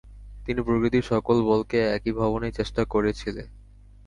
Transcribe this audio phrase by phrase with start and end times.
[0.45, 3.43] তিনি প্রকৃতির সকল বলকে একীভবনের চেষ্টা করেছিলে।